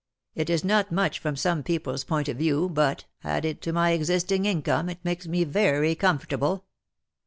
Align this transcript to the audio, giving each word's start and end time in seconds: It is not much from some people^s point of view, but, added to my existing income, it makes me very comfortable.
It 0.33 0.49
is 0.49 0.63
not 0.65 0.91
much 0.91 1.19
from 1.19 1.35
some 1.35 1.61
people^s 1.61 2.07
point 2.07 2.27
of 2.27 2.37
view, 2.37 2.69
but, 2.69 3.05
added 3.23 3.61
to 3.61 3.71
my 3.71 3.91
existing 3.91 4.45
income, 4.45 4.89
it 4.89 4.97
makes 5.05 5.27
me 5.27 5.43
very 5.43 5.93
comfortable. 5.93 6.65